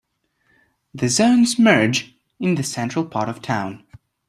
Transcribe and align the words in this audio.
The 0.95 1.09
zones 1.09 1.59
merge 1.59 2.15
in 2.39 2.55
the 2.55 2.63
central 2.63 3.05
part 3.05 3.29
of 3.29 3.39
town. 3.39 3.83